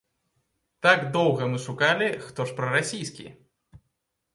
[0.85, 3.33] Так доўга мы шукалі, хто ж прарасійскі?